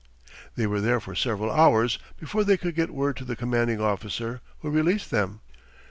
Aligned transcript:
They 0.55 0.65
were 0.65 0.81
there 0.81 0.99
for 0.99 1.13
several 1.13 1.51
hours 1.51 1.99
before 2.19 2.43
they 2.43 2.57
could 2.57 2.73
get 2.73 2.89
word 2.89 3.17
to 3.17 3.23
the 3.23 3.35
commanding 3.35 3.79
officer, 3.79 4.41
who 4.61 4.71
released 4.71 5.11
them. 5.11 5.41